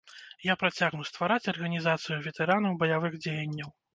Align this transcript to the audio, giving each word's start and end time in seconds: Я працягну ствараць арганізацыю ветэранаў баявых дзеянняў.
Я 0.45 0.53
працягну 0.61 1.03
ствараць 1.09 1.49
арганізацыю 1.53 2.17
ветэранаў 2.27 2.81
баявых 2.83 3.21
дзеянняў. 3.27 3.73